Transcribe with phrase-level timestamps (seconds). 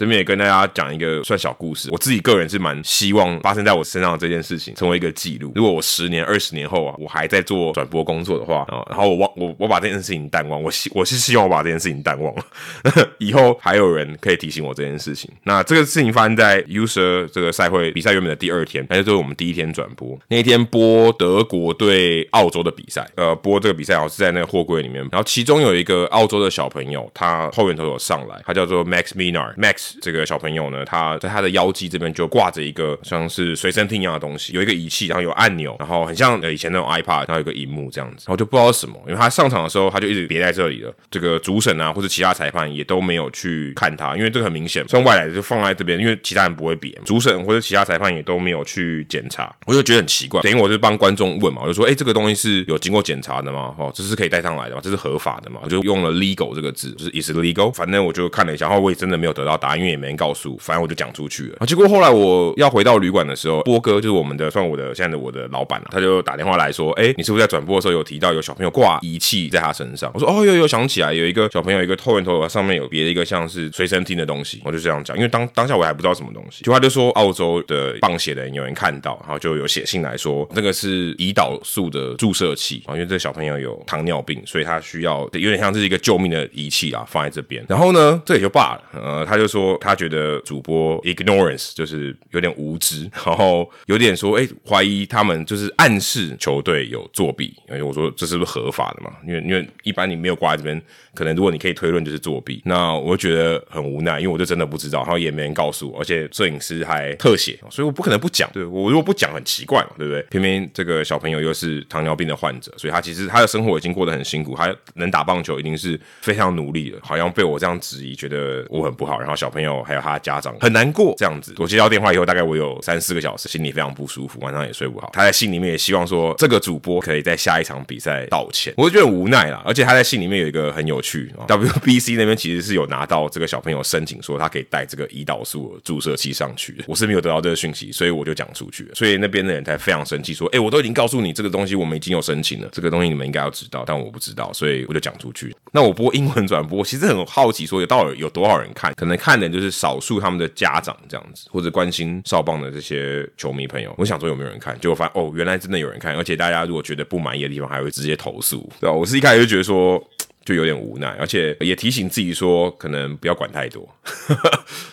[0.00, 5.52] 这边也跟大家讲一个算小故事，我自己个人是蛮希望发生在我身上的这件事情成为一个记录。
[5.54, 12.42] 如果我十年、二十年后啊，我还在做转播工作的话啊，然后我忘我我把这件事情淡忘，我希我是希望我把这件事情淡忘了，
[13.20, 15.30] 以后还有人可以提醒我这件事情。
[15.42, 53.74] 那这个事情发生在 User 这个赛会比赛原本的第二天，那就是我们第一天转播，那一天播德国对澳洲的比赛，呃，播这个比赛好像是在那个货柜里面，然后其中有一个澳洲的小朋友，他后援投手上来，他叫做 Max Minar，Max 这个小朋友呢，他在他的腰际这边就挂着一个像是随身听一样的东西，有一个仪器，然后有按钮，然后很像呃以前那种 iPad，然后有个荧幕这样子，然后就不知道什么，因为他上场的时候他就一直别在这里了，这个主审啊或者其他裁判也都没有去看他，因为这个很明显，算外来的就放在这边，因为其他人不会别，主审或者其他裁判也都没有去检查，我就觉得很奇怪，等于我就帮观众问嘛，我就说，哎，这个东西是有经过检查的吗？
[53.78, 54.80] 哦，这是可以带上来的吗？
[54.82, 55.60] 这是合法的吗？
[55.62, 61.66] 我就用了 legal 这个字，就是 is legal，反正我就看了一下，然后我也真的没有得到答案，因为也没人告诉，反正我就讲出去了啊。
[61.66, 70.10] 结果后来我要回到旅馆的时候，波哥就是我们的算我的现在的我的老板了，他就打电话来说，哎，你是不是在转播的时候有提到有小朋友挂仪器在他身上？
[70.12, 87.64] 我说，哦，有有想起来，有一个小朋友一个透圆头上面有别的一个像是随身听的东西，我就这样讲，因为当当下我还不知道什么东西，就他就说澳洲的棒协的人有人看到，然后就有写信来说，这个是胰岛素的注射器啊，因为这个小朋友有糖尿病，所以他需要有点像是一个救命的仪器啊，放在这边。
[87.68, 97.54] 然后呢，这也就罢了，呃，他就说他觉得主播 ignorance 就是有点无知， 然后有点说，哎，怀疑他们就是暗示球队有作弊。
[97.68, 99.12] 因为我说这是不是合法的嘛？
[99.26, 100.80] 因为因为一般你没有挂在这边，
[101.14, 108.50] 可能如果你可以推论就是作弊，那我就觉得很无奈，因为我就真的不知道，然后也没人告诉我，而且摄影师还特写，所以我不可能不讲。
[108.52, 110.22] 对我如果不讲很奇怪嘛，对不对？
[110.30, 121.54] 偏偏这个小朋友又是糖尿病的患者，所以他其实他的生活已经过得很辛苦，他能打棒球一定是非常努力了，好像被我这样质疑，觉得我很不好，然后小朋友还有他的家长很难过这样子。
[121.58, 125.10] 我接到电话以后，大概我有三四个小时，心里非常不舒服，晚上也睡不好。
[125.12, 129.62] 他在信里面也希望说，这个主播可以在下一场比赛道歉，我就觉得很无奈啦。
[129.64, 138.94] 而且他在信里面有一个很有趣，WBC 那边其实是有拿到这个小朋友申请说他可以带这个胰岛素注射器上去，我是没有得到这个讯息，所以我就讲出去了。
[138.94, 145.54] 所以那边的人才非常生气，说：“哎，我都已经告诉你这个东西，我们已经有申请了，这个东西你们应该要知道，但我不知道，所以我就讲出去。
[145.72, 148.92] 那我播英文转播，其实很好奇，说有到底有多少人看？
[148.94, 153.94] 可能看就是少数他们的家长这样子，或者关心少棒的这些球迷朋友。
[153.96, 158.92] 我想说有没有人看，结果发现哦，原来真的有人看，而且大家如果觉得不满意的地方，还会直接投诉，对吧？
[158.92, 160.02] 我是一开始就觉得说。
[160.42, 163.86] 就有点无奈，而且也提醒自己说，可能不要管太多。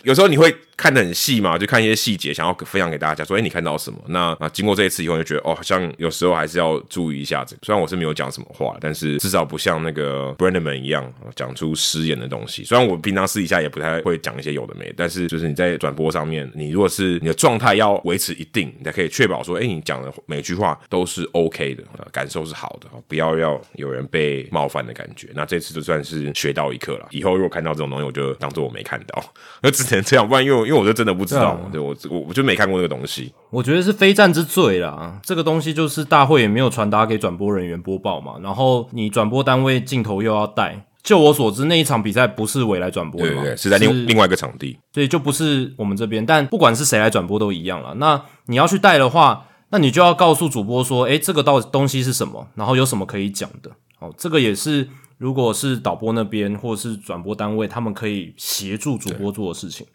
[0.07, 7.57] 有时候你会看得很细嘛，就看一些细节，想要分享给大家，说：“哎，你看到什么？”那啊，经过这一次以后，就觉得哦，好像有时候还是要注意一下子。
[7.63, 12.63] 虽然我是没有讲什么话，但是至少不像那个 Brandman 一样讲出失言的东西。
[12.63, 27.07] 虽然我平常私底下也不太会讲一些有的没，但是就是你在转播上面，你如果是你的状态要维持一定，你才可以确保说：“哎，你讲的每句话都是 OK 的，感受是好的，不要要有人被冒犯的感觉。”那这次就算是学到一课了。
[27.09, 29.21] 以后如果看到这种东西，我就当做我没看到，
[29.61, 30.27] 那只能这样。
[30.27, 33.33] 不然，因为因为我就真的不知道，对我我我就没看过那个东西。
[33.49, 35.19] 我觉得是非战之罪啦。
[35.23, 38.33] 这个东西就是大会也没有传达给转播人员播报嘛。
[38.41, 40.85] 然后你转播单位镜头又要带。
[41.03, 43.41] 就我所知，那一场比赛不是未来转播的嘛？
[43.41, 46.25] 对对，是在另另外一个场地，所以就不是我们这边。
[46.25, 47.93] 但不管是谁来转播都一样了。
[47.95, 52.47] 那你要去带的话，那你就要告诉主播说：“诶，这个到东西是什么？
[52.55, 54.89] 然后有什么可以讲的？”哦，这个也是。
[55.17, 59.85] 如果是导播那边或者是转播单位，他们可以协助主播做的事情。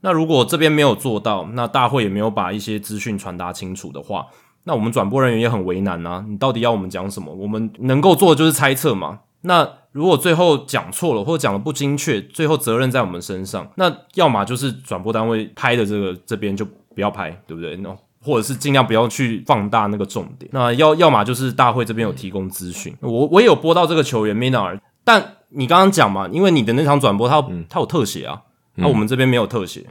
[0.00, 4.26] 那如果这边没有做到，那大会也没有把一些资讯传达清楚的话，
[4.64, 6.24] 那我们转播人员也很为难啊。
[6.28, 7.32] 你到底要我们讲什么？
[7.32, 9.20] 我们能够做的就是猜测嘛。
[9.42, 17.76] 那如果最后讲错了或者讲的不精确，最后责任在我们身上，那要么就是转播单位拍的这个这边就不要拍，对不对？
[17.76, 17.96] 那。
[18.22, 20.48] 或者是尽量不要去放大那个重点。
[20.52, 28.40] 那要要么就是大会这边有提供资讯，我我也有播到这个球员 Minar，但你刚刚讲嘛，因为你的那场转播他他有特写啊，
[28.76, 29.84] 那我们这边没有特写，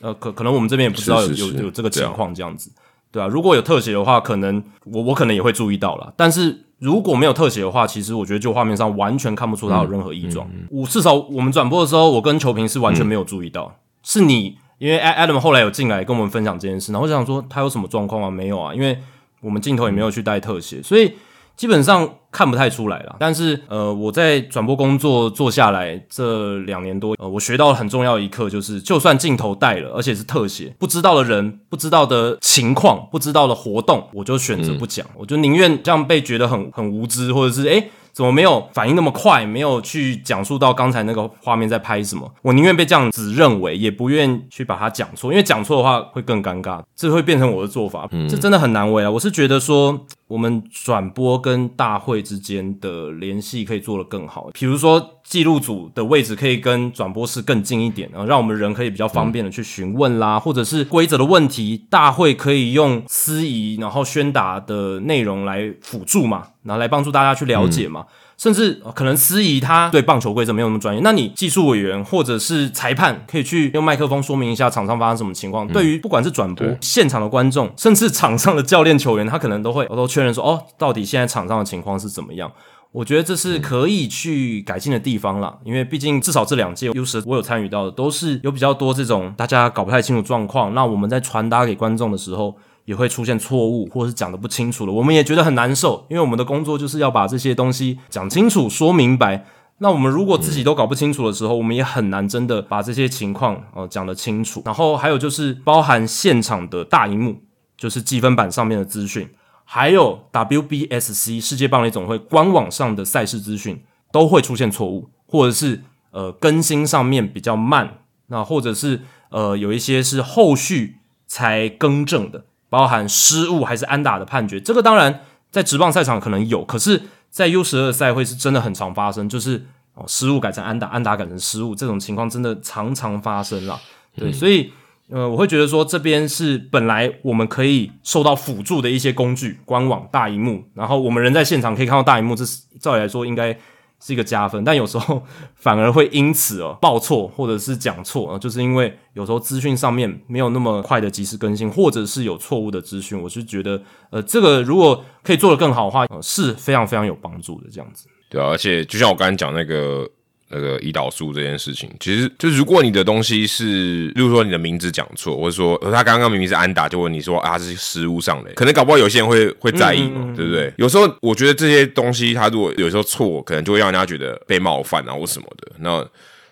[0.00, 2.70] 呃，可可能我们这边也不知道有有有这个情况这样子，
[3.12, 10.46] 对啊，如果有特写的话，可能我我可能也会注意到了，但是如果没有特写的话，其实我觉得就画面上完全看不出他有任何异状。
[10.70, 14.58] 我至少我们转播的时候，我跟球评是完全没有注意到，是你。
[14.78, 18.30] 因为 Adam 后来有进来跟我们分享这件事，然后我想说他有什么状况吗？
[18.30, 18.98] 没有啊，因为
[19.40, 21.14] 我们镜头也没有去带特写，所以
[21.56, 23.16] 基本上看不太出来了。
[23.18, 37.90] 但是呃，我在转播工作做下来这两年多，呃，我学到了很重要一课，就是就算镜头带了，而且是特写，不知道的人、不知道的情况、不知道的活动，我就选择不讲，我就宁愿这样被觉得很很无知，或者是诶。
[38.16, 39.44] 怎么没有反应那么快？
[39.44, 42.32] 没有去讲述到刚才那个画面在拍什么？
[42.40, 49.10] 我宁愿被这样子认为，也不愿去把它讲错，因为讲错的话会更尴尬，这会变成我的做法，这真的很难为啊！
[49.10, 55.15] 我是觉得说，我们转播跟大会之间的联系可以做得更好，比如说。
[55.28, 68.06] 记录组的位置可以跟转播室更近一点，然后让我们人可以比较方便的去询问啦，或者是规则的问题，大会可以用司仪然后宣达的内容来辅助嘛，然后来帮助大家去了解嘛，
[68.38, 75.66] 甚至可能司仪他对棒球规则没有那么专业，那你技术委员或者是裁判可以去用麦克风说明一下场上发生什么情况。
[75.66, 82.52] 对于不管是转播现场的观众，甚至场上的教练球员，他可能都会我都确认说，哦，到底现在场上的情况是怎么样。
[82.92, 92.56] 我觉得这是可以去改进的地方啦，因为毕竟至少这两届 U 十我有参与到的，都是有比较多这种大家搞不太清楚状况，那我们在传达给观众的时候
[92.86, 99.44] 也会出现错误，或者是讲的不清楚了，我们也觉得很难受，因为我们的工作就是要把这些东西讲清楚、说明白。
[99.78, 104.62] 那我们如果自己都搞不清楚的时候，我们也很难真的把这些情况呃讲得清楚。
[104.64, 107.42] 然后还有就是包含现场的大荧幕，
[107.76, 109.28] 就是积分板上面的资讯。
[109.68, 113.82] 还有 WBSC 世界棒垒总会官网上的赛事资讯
[114.12, 115.82] 都会出现错误，或者是
[116.12, 117.98] 呃更新上面比较慢，
[118.28, 124.60] 那或者是呃有一些是后续才更正的，包含失误还是安打的判决。
[124.60, 133.78] 这个当然在职棒赛场可能有，可是，在 U 十二赛会是真的很常发生，就是哦失误改成安打，安打改成失误，这种情况真的常常发生啦。
[134.16, 134.72] 对，所以。
[135.08, 143.56] 呃，我会觉得说这边是本来我们可以受到辅助的一些工具，官网大荧幕，然后我们人在现场可以看到大荧幕，这是照理来说应该
[144.00, 145.22] 是一个加分，但有时候
[145.54, 153.80] 反而会因此哦报错或者是讲错啊，就是因为有时候资讯上面没有那么快的及时更新，或者是有错误的资讯，我是觉得
[154.10, 158.08] 呃这个如果可以做得更好的话，呃是非常非常有帮助的这样子。
[158.28, 160.10] 对啊，而且就像我刚才讲那个。
[160.48, 170.72] 那个胰岛素这件事情，其实就如果你的东西是，例如说你的名字讲错，或者说他刚刚明明是安达，就问你说啊是失误上的，可能搞不好有些人会会在意嘛，对不对？
[170.76, 175.72] 有时候我觉得这些东西，他如果有时候错，可能就会让人家觉得被冒犯啊或什么的。
[175.80, 176.00] 那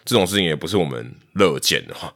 [0.05, 2.13] 这种事情也不是我们乐见的哈。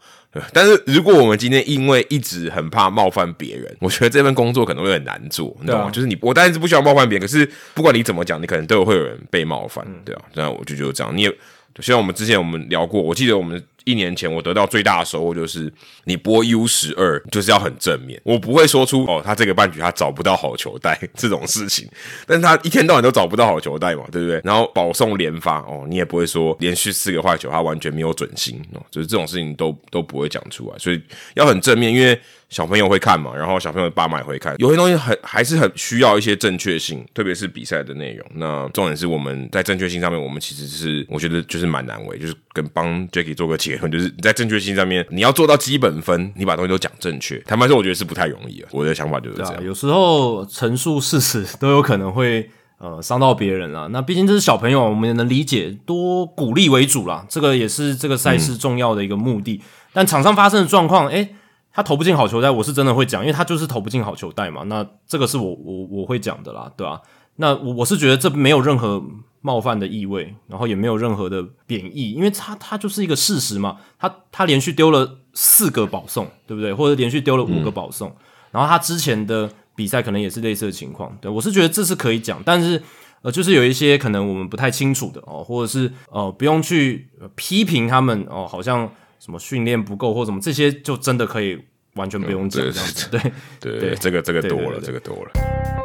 [0.53, 5.91] 但是如果我们今天因为一直很怕冒犯别人，我觉得这份工作可能会很难做，你知道吗？
[5.91, 10.23] 就是你我当然是不需要冒犯别人，可是不管你怎么讲，你可能都有会有人被冒犯，对啊。
[10.35, 11.33] 那我就觉得这样，你也。
[11.75, 15.73] 就像我们之前我们聊过，我记得我们一年前我得到最大的收获就是
[16.05, 21.89] 你播 U 十二就是要很正面，我不会说出哦他这个半局他找不到好球带这种事情，
[22.27, 24.41] 但是他一天到晚都找不到好球带嘛，对不对？
[24.45, 31.01] 然后保送连发哦，你也不会说连续四个坏球他完全没有准心哦，就是这种事情都都不会讲出来，所以
[31.35, 32.21] 要很正面，因为。
[32.51, 38.27] 小朋友会看嘛，然后小朋友爸妈也会看，有些东西很还是很需要一些正确性，特别是比赛的内容。
[38.37, 47.39] 那重点是我们在正确性上面，我们其实是我觉得就是蛮难为，就是跟帮 Jacky 做个结论，就是你在正确性上面你要做到基本分，你把东西都讲正确。
[47.41, 48.69] 坦白说，我觉得是不太容易啊。
[48.73, 49.65] 我的想法就是这样。
[49.65, 52.49] 有时候陈述事实都有可能会
[52.79, 53.89] 呃伤到别人啊。
[53.91, 57.27] 那毕竟这是小朋友，我们也能理解，多鼓励为主啦。
[57.29, 59.63] 这个也是这个赛事重要的一个目的。
[59.93, 61.29] 但场上发生的状况，哎。
[61.71, 64.65] 他投不进好球袋，我是真的会讲，因为他就是投不进好球袋嘛。
[64.65, 67.01] 那这个是我我我会讲的啦，对吧？
[67.37, 69.01] 那我我是觉得这没有任何
[69.41, 73.79] 冒犯的意味，然后也没有任何的贬义，因为他他就是一个事实嘛。
[73.99, 76.73] 他他连续丢了四个保送，对不对？
[76.73, 78.15] 或者连续丢了五个保送，
[78.51, 81.17] 然后他之前的比赛可能也是类似的情况。
[81.21, 82.83] 对我是觉得这是可以讲，但是
[83.23, 88.91] 呃，就是有一些可能我们不太清楚的哦，或者是呃，不用去批评他们哦，好像。
[89.21, 91.59] 什么训练不够或什么这些就真的可以
[91.95, 93.21] 完全不用讲这样子，对
[93.59, 95.78] 对对，这个这个多了，这个多了。